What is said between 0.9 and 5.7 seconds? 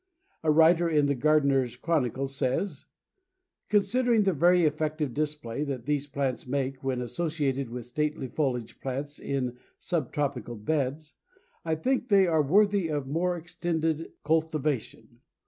the Gardener's Chronicle says: "Considering the very effective display